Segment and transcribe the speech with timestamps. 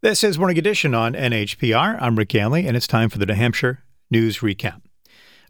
[0.00, 1.98] This is Morning Edition on NHPR.
[2.00, 4.80] I'm Rick Ganley, and it's time for the New Hampshire News Recap.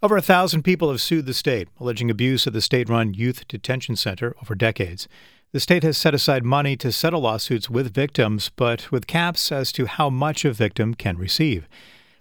[0.03, 3.47] Over a thousand people have sued the state, alleging abuse at the state run youth
[3.47, 5.07] detention center over decades.
[5.53, 9.71] The state has set aside money to settle lawsuits with victims, but with caps as
[9.73, 11.69] to how much a victim can receive.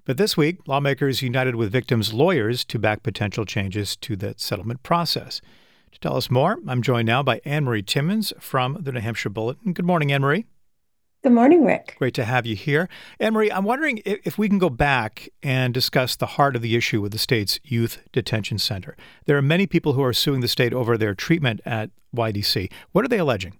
[0.03, 4.83] But this week, lawmakers united with victims' lawyers to back potential changes to that settlement
[4.83, 5.39] process.
[5.93, 9.71] To tell us more, I'm joined now by Annmarie Timmins from the New Hampshire Bulletin.
[9.71, 10.43] Good morning, Annmarie.
[11.27, 11.95] Good morning, Rick.
[11.99, 12.87] Great to have you here.
[13.19, 17.01] Annmarie, I'm wondering if we can go back and discuss the heart of the issue
[17.01, 18.95] with the state's youth detention center.
[19.25, 22.71] There are many people who are suing the state over their treatment at YDC.
[22.93, 23.57] What are they alleging?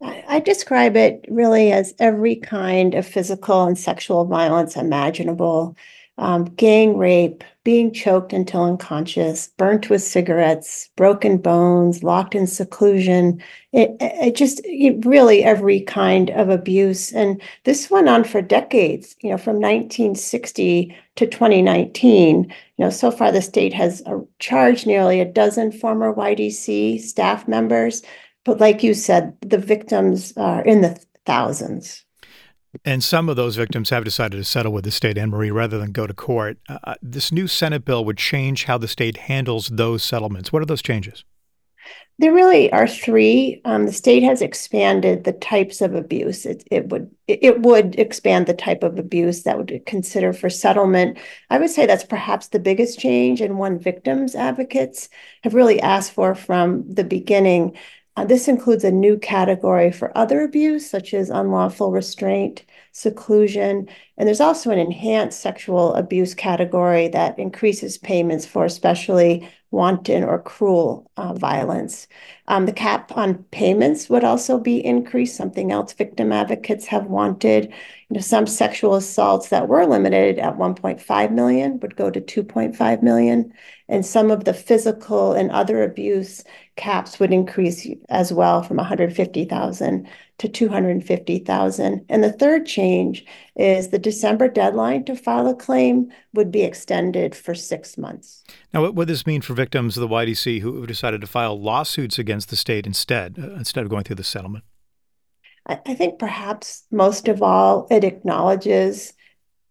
[0.00, 5.76] I describe it really as every kind of physical and sexual violence imaginable
[6.18, 13.42] um, gang rape, being choked until unconscious, burnt with cigarettes, broken bones, locked in seclusion.
[13.72, 17.12] It, it just it really every kind of abuse.
[17.12, 22.44] And this went on for decades, you know, from 1960 to 2019.
[22.44, 27.46] You know, so far the state has uh, charged nearly a dozen former YDC staff
[27.46, 28.02] members.
[28.44, 32.05] But like you said, the victims are in the thousands.
[32.84, 35.92] And some of those victims have decided to settle with the state, Annmarie, rather than
[35.92, 36.58] go to court.
[36.68, 40.52] Uh, uh, this new Senate bill would change how the state handles those settlements.
[40.52, 41.24] What are those changes?
[42.18, 43.60] There really are three.
[43.66, 46.46] Um, the state has expanded the types of abuse.
[46.46, 51.18] It, it would it would expand the type of abuse that would consider for settlement.
[51.50, 55.10] I would say that's perhaps the biggest change, and one victims advocates
[55.42, 57.76] have really asked for from the beginning.
[58.16, 63.86] Uh, this includes a new category for other abuse, such as unlawful restraint, seclusion,
[64.16, 70.40] and there's also an enhanced sexual abuse category that increases payments for especially wanton or
[70.40, 72.06] cruel uh, violence.
[72.48, 77.66] Um, the cap on payments would also be increased, something else victim advocates have wanted.
[78.08, 83.02] You know, some sexual assaults that were limited at 1.5 million would go to 2.5
[83.02, 83.52] million,
[83.88, 86.44] and some of the physical and other abuse
[86.76, 90.08] caps would increase as well from 150,000
[90.38, 92.04] to 250,000.
[92.08, 93.24] And the third change
[93.54, 98.44] is the December deadline to file a claim would be extended for six months.
[98.74, 102.18] Now, what would this mean for victims of the YDC who decided to file lawsuits
[102.18, 104.64] against the state instead, uh, instead of going through the settlement?
[105.66, 109.14] I, I think perhaps most of all, it acknowledges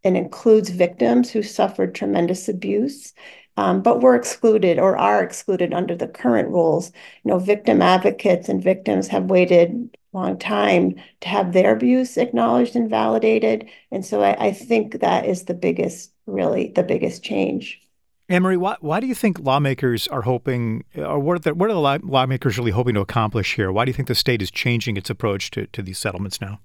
[0.03, 3.13] and includes victims who suffered tremendous abuse
[3.57, 6.91] um, but were excluded or are excluded under the current rules.
[7.23, 12.75] You know, victim advocates and victims have waited long time to have their abuse acknowledged
[12.75, 13.69] and validated.
[13.91, 17.81] And so I, I think that is the biggest, really, the biggest change.
[18.27, 21.73] Marie, why, why do you think lawmakers are hoping, or what are, the, what are
[21.73, 23.71] the lawmakers really hoping to accomplish here?
[23.71, 26.59] Why do you think the state is changing its approach to, to these settlements now?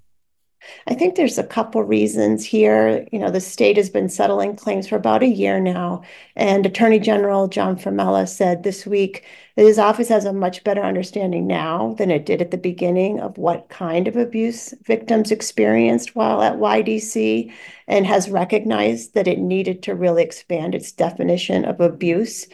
[0.87, 3.07] I think there's a couple reasons here.
[3.13, 6.03] You know, the state has been settling claims for about a year now,
[6.37, 9.25] and Attorney General John Formella said this week
[9.67, 13.37] his office has a much better understanding now than it did at the beginning of
[13.37, 17.53] what kind of abuse victims experienced while at YDC,
[17.89, 22.47] and has recognized that it needed to really expand its definition of abuse.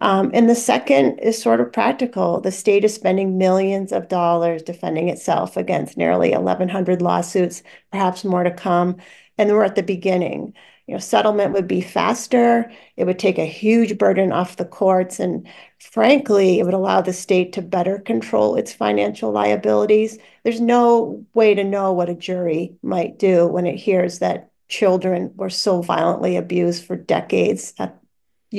[0.00, 2.40] Um, and the second is sort of practical.
[2.40, 8.44] The state is spending millions of dollars defending itself against nearly 1,100 lawsuits, perhaps more
[8.44, 8.96] to come.
[9.38, 10.54] And we're at the beginning.
[10.86, 12.70] You know, settlement would be faster.
[12.96, 15.18] It would take a huge burden off the courts.
[15.18, 20.18] And frankly, it would allow the state to better control its financial liabilities.
[20.42, 25.32] There's no way to know what a jury might do when it hears that children
[25.36, 27.98] were so violently abused for decades at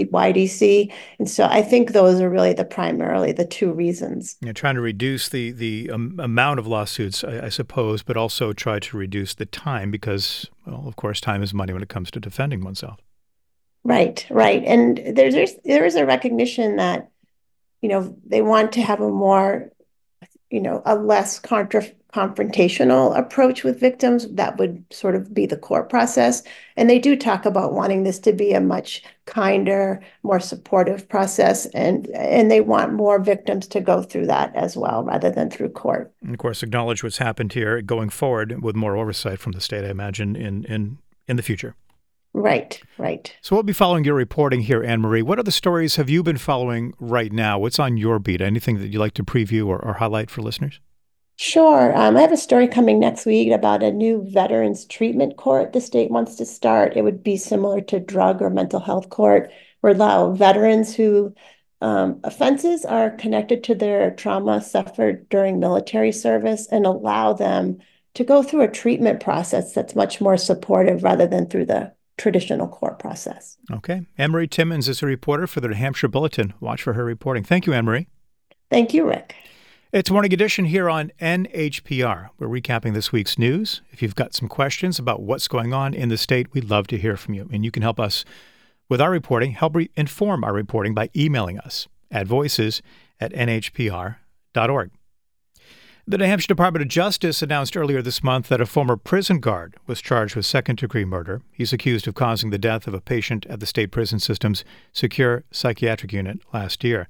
[0.03, 0.91] YDC.
[1.19, 4.35] And so I think those are really the primarily the two reasons.
[4.41, 8.53] You're trying to reduce the the um, amount of lawsuits, I, I, suppose, but also
[8.53, 12.11] try to reduce the time because, well, of course, time is money when it comes
[12.11, 12.99] to defending oneself.
[13.83, 17.09] Right, right, and there's there is a recognition that
[17.81, 19.71] you know they want to have a more
[20.49, 21.83] you know a less contra
[22.15, 26.43] confrontational approach with victims that would sort of be the core process.
[26.77, 31.65] And they do talk about wanting this to be a much kinder more supportive process
[31.67, 35.69] and and they want more victims to go through that as well rather than through
[35.69, 36.13] court.
[36.21, 39.83] And of course acknowledge what's happened here going forward with more oversight from the state
[39.83, 41.75] i imagine in in in the future
[42.37, 43.33] Right, right.
[43.39, 45.23] So we'll be following your reporting here, Annmarie.
[45.23, 47.57] What other stories have you been following right now?
[47.57, 48.41] What's on your beat?
[48.41, 50.81] Anything that you'd like to preview or, or highlight for listeners?
[51.37, 51.95] Sure.
[51.95, 55.79] Um, I have a story coming next week about a new veterans treatment court the
[55.79, 56.97] state wants to start.
[56.97, 59.49] It would be similar to drug or mental health court,
[59.79, 61.33] where allow veterans who
[61.79, 67.77] um, offenses are connected to their trauma suffered during military service and allow them
[68.15, 72.67] to go through a treatment process that's much more supportive rather than through the traditional
[72.67, 73.57] court process.
[73.71, 74.05] Okay.
[74.17, 76.53] Annmarie Timmins is a reporter for the New Hampshire Bulletin.
[76.59, 77.43] Watch for her reporting.
[77.43, 78.07] Thank you, Annmarie.
[78.69, 79.35] Thank you, Rick.
[79.91, 82.29] It's Morning Edition here on NHPR.
[82.37, 83.81] We're recapping this week's news.
[83.91, 86.97] If you've got some questions about what's going on in the state, we'd love to
[86.97, 87.47] hear from you.
[87.53, 88.25] And you can help us
[88.89, 92.81] with our reporting, help re- inform our reporting by emailing us at voices
[93.19, 94.91] at nhpr.org.
[96.07, 99.75] The New Hampshire Department of Justice announced earlier this month that a former prison guard
[99.87, 101.41] was charged with second degree murder.
[101.51, 104.63] He's accused of causing the death of a patient at the state prison system's
[104.93, 107.07] secure psychiatric unit last year.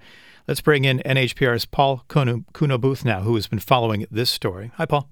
[0.48, 4.72] Let's bring in NHPR's Paul Cuno-Booth now, who has been following this story.
[4.76, 5.10] Hi, Paul.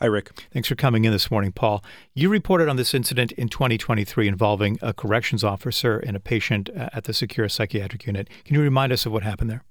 [0.00, 0.32] Hi, Rick.
[0.52, 1.84] Thanks for coming in this morning, Paul.
[2.12, 6.88] You reported on this incident in 2023 involving a corrections officer and a patient uh,
[6.92, 8.28] at the secure psychiatric unit.
[8.44, 9.62] Can you remind us of what happened there?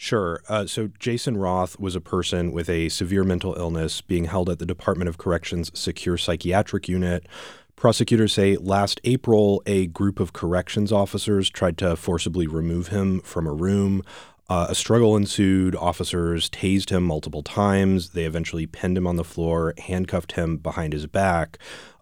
[0.00, 0.40] Sure.
[0.48, 4.60] Uh, so Jason Roth was a person with a severe mental illness being held at
[4.60, 7.26] the Department of Corrections Secure Psychiatric Unit.
[7.74, 13.48] Prosecutors say last April, a group of corrections officers tried to forcibly remove him from
[13.48, 14.04] a room.
[14.48, 15.74] Uh, a struggle ensued.
[15.74, 18.10] Officers tased him multiple times.
[18.10, 21.58] They eventually pinned him on the floor, handcuffed him behind his back.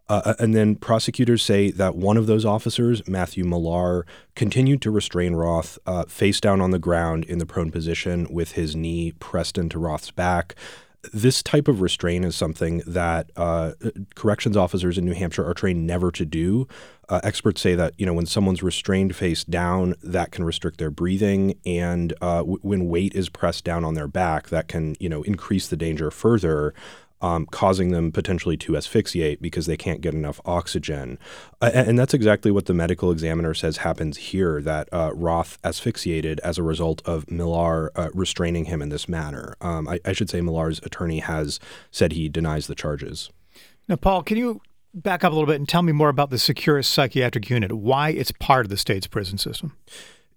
[0.09, 4.91] Uh, uh, and then prosecutors say that one of those officers, Matthew Millar, continued to
[4.91, 9.13] restrain Roth uh, face down on the ground in the prone position with his knee
[9.19, 10.55] pressed into Roth's back.
[11.13, 13.73] This type of restraint is something that uh,
[14.15, 16.67] corrections officers in New Hampshire are trained never to do.
[17.09, 20.91] Uh, experts say that you know when someone's restrained face down, that can restrict their
[20.91, 25.09] breathing, and uh, w- when weight is pressed down on their back, that can you
[25.09, 26.75] know increase the danger further
[27.21, 31.19] um, causing them potentially to asphyxiate because they can't get enough oxygen.
[31.61, 36.41] Uh, and that's exactly what the medical examiner says happens here that uh, Roth asphyxiated
[36.41, 39.57] as a result of Millar uh, restraining him in this manner.
[39.61, 41.59] Um, I, I, should say Millar's attorney has
[41.91, 43.31] said he denies the charges.
[43.89, 44.61] Now, Paul, can you
[44.95, 48.11] back up a little bit and tell me more about the Secure Psychiatric Unit, why
[48.11, 49.77] it's part of the state's prison system?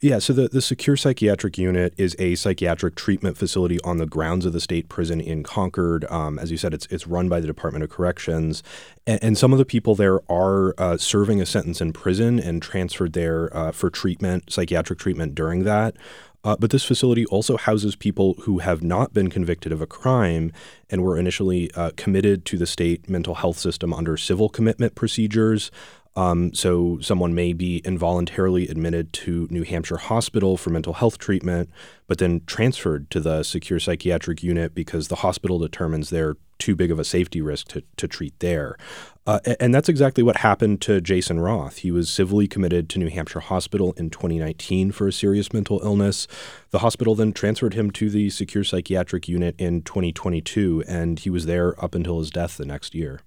[0.01, 4.45] Yeah, so the, the Secure Psychiatric Unit is a psychiatric treatment facility on the grounds
[4.45, 6.09] of the state prison in Concord.
[6.09, 8.63] Um, as you said, it's it's run by the Department of Corrections,
[9.05, 12.61] and, and some of the people there are uh, serving a sentence in prison and
[12.61, 15.97] transferred there uh, for treatment, psychiatric treatment during that.
[16.45, 20.53] Uh, but this facility also houses people who have not been convicted of a crime
[20.89, 25.69] and were initially uh, committed to the state mental health system under civil commitment procedures.
[26.15, 31.69] Um, so, someone may be involuntarily admitted to New Hampshire Hospital for mental health treatment,
[32.07, 36.91] but then transferred to the secure psychiatric unit because the hospital determines they're too big
[36.91, 38.77] of a safety risk to, to treat there.
[39.25, 41.77] Uh, and that's exactly what happened to Jason Roth.
[41.77, 46.27] He was civilly committed to New Hampshire Hospital in 2019 for a serious mental illness.
[46.71, 51.45] The hospital then transferred him to the secure psychiatric unit in 2022, and he was
[51.45, 53.21] there up until his death the next year.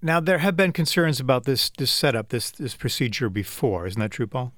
[0.00, 3.86] Now there have been concerns about this this setup, this this procedure before.
[3.86, 4.52] Isn't that true, Paul?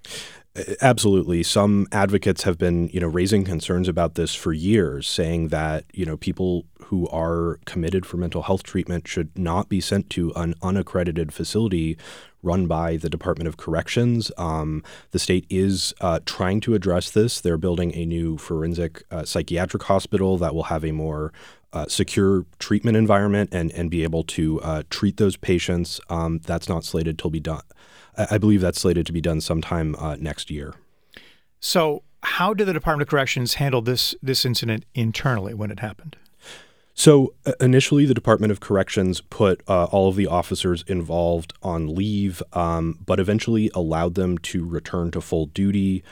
[0.80, 1.42] Absolutely.
[1.42, 6.06] Some advocates have been, you know, raising concerns about this for years, saying that, you
[6.06, 10.54] know, people who are committed for mental health treatment should not be sent to an
[10.62, 11.98] unaccredited facility
[12.44, 14.30] run by the Department of Corrections.
[14.38, 17.40] Um, the state is uh, trying to address this.
[17.40, 21.32] They're building a new forensic uh, psychiatric hospital that will have a more
[21.74, 26.00] uh, secure treatment environment and and be able to uh, treat those patients.
[26.08, 27.62] Um, that's not slated to be done.
[28.16, 30.74] I, I, believe that's slated to be done sometime uh, next year.
[31.58, 36.16] So, how did the Department of Corrections handle this this incident internally when it happened?
[36.94, 41.92] So uh, initially, the Department of Corrections put uh, all of the officers involved on
[41.92, 46.04] leave, um, but eventually allowed them to return to full duty.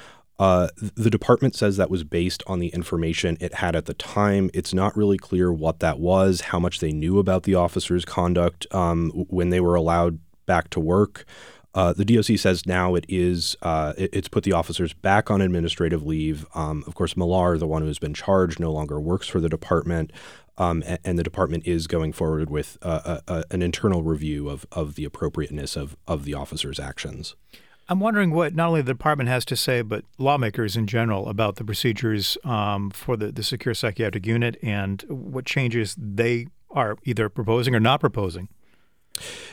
[0.43, 4.51] Uh, the department says that was based on the information it had at the time.
[4.53, 8.67] It's not really clear what that was, how much they knew about the officers' conduct
[8.75, 11.27] um, when they were allowed back to work.
[11.77, 15.41] Uh, the DOC says now it is uh, it, it's put the officers back on
[15.41, 16.45] administrative leave.
[16.57, 19.49] Um, of course, Millar, the one who has been charged, no longer works for the
[19.49, 20.11] department,
[20.59, 24.49] um, and, and, the department is going forward with uh, a, a, an internal review
[24.49, 27.37] of of the appropriateness of of the officers' actions.
[27.89, 31.57] I'm wondering what not only the department has to say, but lawmakers in general about
[31.57, 37.29] the procedures um, for the, the secure psychiatric unit and what changes they are either
[37.29, 38.49] proposing or not proposing.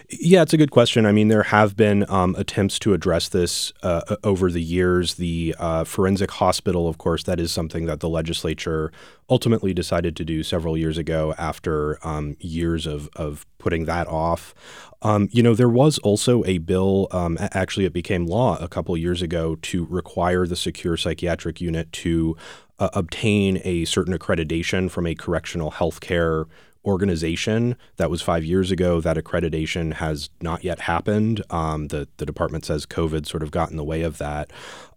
[0.10, 1.06] Yeah, it's a good question.
[1.06, 5.16] I mean, there have been um, attempts to address this uh, over the years.
[5.16, 8.92] The uh, forensic hospital, of course, that is something that the legislature
[9.30, 14.56] ultimately decided to do several years ago after um, years of, of putting that off.
[15.04, 18.98] Um, you know, there was also a bill, um, actually, it became law a couple
[18.98, 22.36] years ago to require the secure psychiatric unit to
[22.80, 26.46] uh, obtain a certain accreditation from a correctional healthcare
[26.86, 27.76] organization.
[27.98, 29.02] That was five years ago.
[29.02, 31.44] That accreditation has not yet happened.
[31.50, 34.52] Um, the the department says COVID sort of got in the way of that.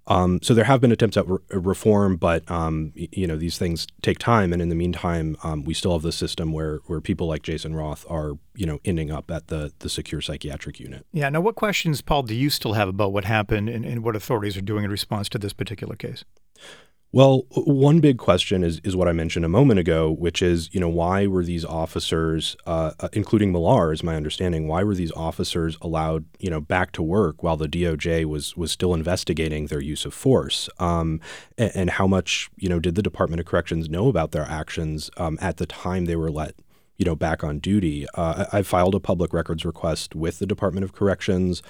[0.09, 3.87] Um, so there have been attempts at re- reform, but um, you know these things
[4.03, 7.29] take time, and in the meantime, um, we still have the system where where people
[7.29, 11.07] like Jason Roth are you know ending up at the the secure psychiatric unit.
[11.13, 11.29] Yeah.
[11.29, 14.57] Now, what questions, Paul, do you still have about what happened and, and what authorities
[14.57, 16.25] are doing in response to this particular case?
[17.15, 20.81] Well, one big question is is what I mentioned a moment ago, which is you
[20.81, 25.13] know why were these officers, uh, uh including Millar, is my understanding, why were these
[25.13, 29.83] officers allowed you know back to work while the DOJ was was still investigating their
[29.83, 31.21] use of force, um,
[31.59, 35.11] and, and, how much you know did the Department of Corrections know about their actions
[35.19, 36.55] um, at the time they were let
[36.97, 38.07] you know back on duty?
[38.15, 41.63] Uh, I, I filed a public records request with the Department of Corrections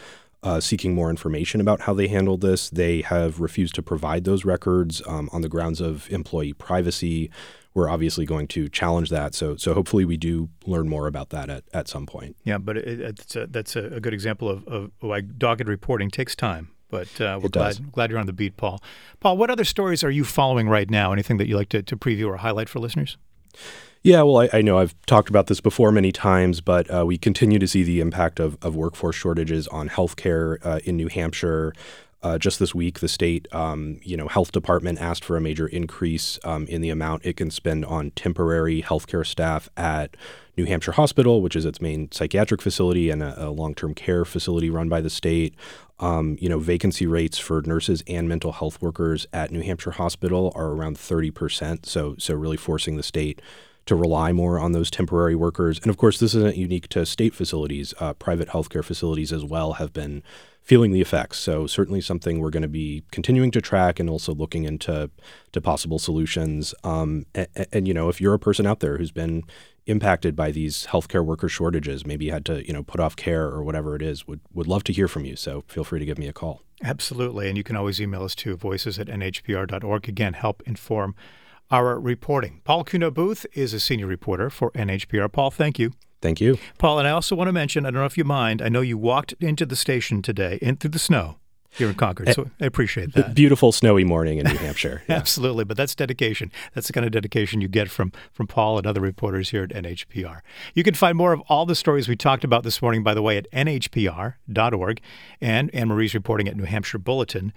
[0.43, 2.69] uh, seeking more information about how they handled this.
[2.71, 7.31] They have refused to provide those records um, on the grounds of employee privacy.
[7.75, 9.35] We're obviously going to challenge that.
[9.35, 12.37] So, so hopefully we do learn more about that at, at some point.
[12.45, 16.35] Yeah, but it, it's a, that's a, good example of, of why dogged reporting takes
[16.35, 16.71] time.
[16.91, 18.83] But uh, we're glad, glad you're on the beat, Paul.
[19.21, 21.13] Paul, what other stories are you following right now?
[21.13, 23.17] Anything that you like to, to preview or highlight for listeners?
[24.05, 27.17] Yeah, well, I, I, know I've talked about this before many times, but uh, we
[27.19, 31.73] continue to see the impact of, of workforce shortages on healthcare uh, in New Hampshire.
[32.21, 35.69] Uh, just this week, the state, um, you know, health department asked for a major
[35.69, 40.17] increase um, in the amount it can spend on temporary healthcare staff at
[40.57, 44.69] New Hampshire Hospital, which is its main psychiatric facility and a, a long-term care facility
[44.69, 45.55] run by the state.
[46.01, 50.53] Um, you know, vacancy rates for nurses and mental health workers at New Hampshire Hospital
[50.57, 51.87] are around 30%.
[51.87, 53.41] So, so really forcing the state
[53.87, 55.79] to rely more on those temporary workers.
[55.81, 57.95] And of course, this isn't unique to state facilities.
[57.99, 60.23] Uh, private healthcare facilities as well have been
[60.63, 61.39] feeling the effects.
[61.39, 65.11] So certainly something we're going to be continuing to track and also looking into
[65.51, 66.73] to possible solutions.
[66.85, 69.43] Um, and, and, you know, if you're a person out there who's been
[69.87, 73.63] impacted by these healthcare worker shortages, maybe had to you know put off care or
[73.63, 75.37] whatever it is, would would love to hear from you.
[75.37, 76.63] So feel free to give me a call.
[76.85, 80.09] Absolutely, and you can always email us to voices at nhpr.org.
[80.09, 81.15] Again, help inform
[81.73, 82.61] our reporting.
[82.63, 85.33] Paul Cuno-Booth is a senior reporter for NHPR.
[85.33, 85.93] Paul, thank you.
[86.21, 86.59] Thank you.
[86.79, 88.83] Paul, and I also want to mention I don't know if you mind, I know
[88.83, 91.39] you walked into the station today in through the snow
[91.73, 92.33] here in Concord.
[92.35, 93.35] So I appreciate that.
[93.35, 95.03] Beautiful snowy morning in New Hampshire.
[95.09, 95.17] Yeah.
[95.17, 96.53] Absolutely, but that's dedication.
[96.75, 99.71] That's the kind of dedication you get from from Paul and other reporters here at
[99.71, 100.41] NHPR.
[100.75, 103.23] You can find more of all the stories we talked about this morning, by the
[103.23, 105.01] way, at nhpr.org
[105.41, 107.53] and Annmarie's reporting at New Hampshire Bulletin.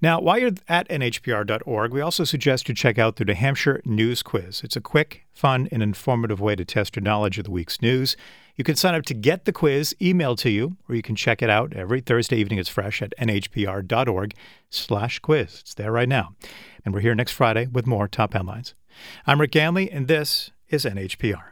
[0.00, 4.22] Now, while you're at NHPR.org, we also suggest you check out the New Hampshire News
[4.22, 4.62] Quiz.
[4.64, 8.16] It's a quick, fun, and informative way to test your knowledge of the week's news.
[8.54, 11.40] You can sign up to get the quiz emailed to you, or you can check
[11.40, 12.58] it out every Thursday evening.
[12.58, 14.34] It's fresh at nhpr.org
[14.68, 15.60] slash quiz.
[15.60, 16.34] It's there right now.
[16.84, 18.74] And we're here next Friday with more top headlines.
[19.26, 21.51] I'm Rick Ganley, and this is NHPR.